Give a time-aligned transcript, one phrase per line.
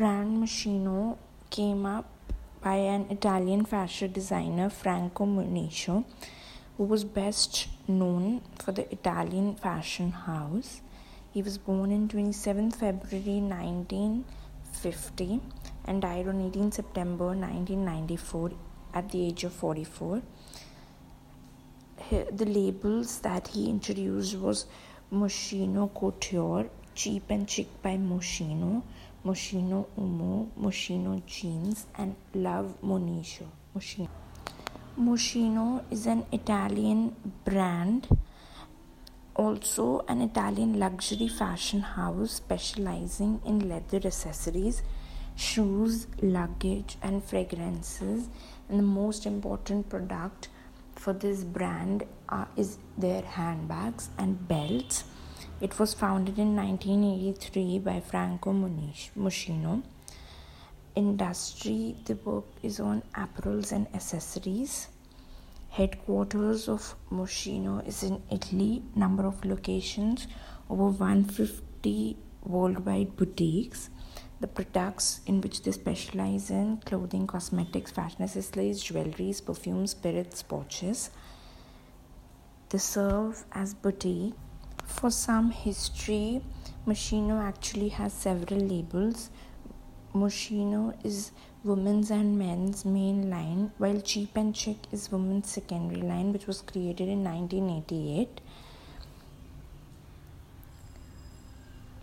[0.00, 1.18] brand Moschino
[1.50, 2.06] came up
[2.62, 6.04] by an Italian fashion designer Franco Moschino,
[6.78, 10.80] who was best known for the Italian fashion house.
[11.34, 15.40] He was born on 27 February 1950
[15.84, 18.52] and died on 18 September 1994
[18.94, 20.22] at the age of 44.
[22.10, 24.64] The labels that he introduced was
[25.12, 28.82] Moschino Couture, Cheap and Chic by Moschino,
[29.24, 33.46] Moschino Uomo, Moschino Jeans, and Love Monisho.
[33.76, 34.08] Moschino.
[34.98, 37.14] Moschino is an Italian
[37.44, 38.08] brand,
[39.34, 44.82] also an Italian luxury fashion house specializing in leather accessories,
[45.36, 48.28] shoes, luggage, and fragrances.
[48.68, 50.48] And the most important product
[50.96, 55.04] for this brand uh, is their handbags and belts
[55.60, 59.82] it was founded in 1983 by Franco Moschino.
[60.94, 64.88] Industry, the work is on apparels and accessories.
[65.68, 68.82] Headquarters of Moschino is in Italy.
[68.96, 70.26] Number of locations
[70.70, 73.90] over 150 worldwide boutiques.
[74.40, 81.10] The products in which they specialize in clothing, cosmetics, fashion accessories, jewelries, perfumes, spirits, watches.
[82.70, 84.34] They serve as boutique
[84.90, 86.42] for some history,
[86.86, 89.30] Moschino actually has several labels.
[90.14, 91.30] Moschino is
[91.62, 96.62] women's and men's main line, while Cheap and Chic is women's secondary line, which was
[96.62, 98.40] created in 1988.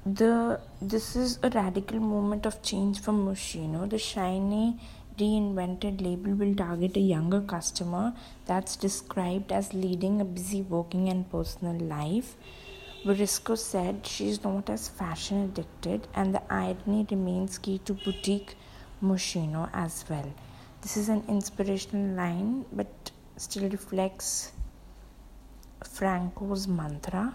[0.05, 3.89] The this is a radical moment of change for Moschino.
[3.89, 4.79] The shiny
[5.19, 8.13] reinvented label will target a younger customer
[8.45, 12.35] that's described as leading a busy working and personal life.
[13.07, 18.55] Varisco said she is not as fashion addicted, and the irony remains key to boutique
[19.01, 20.29] Moschino as well.
[20.81, 24.51] This is an inspirational line, but still reflects
[25.85, 27.33] Franco's mantra.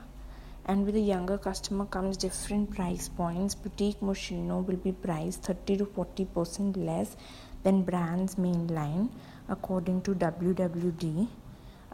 [0.67, 3.55] And with a younger customer comes different price points.
[3.55, 7.17] Boutique Moschino will be priced 30 to 40 percent less
[7.63, 9.09] than brand's main line,
[9.49, 11.29] according to WWD.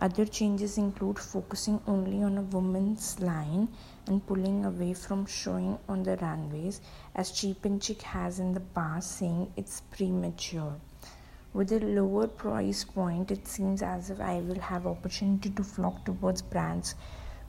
[0.01, 3.67] Other changes include focusing only on a woman's line
[4.07, 6.81] and pulling away from showing on the runways,
[7.17, 10.77] as Cheap and Chic has in the past, saying it's premature.
[11.53, 16.05] With a lower price point, it seems as if I will have opportunity to flock
[16.05, 16.95] towards brands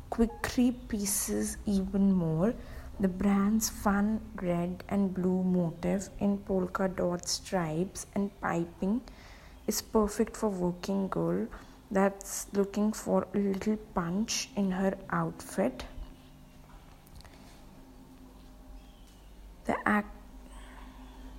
[0.10, 2.56] quickly pieces even more.
[3.00, 9.02] The brand's fun red and blue motif in polka dot stripes and piping
[9.68, 11.48] is perfect for working girl
[11.92, 15.86] that's looking for a little punch in her outfit.
[19.66, 20.19] The act